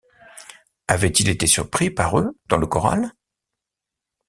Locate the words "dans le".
2.47-2.65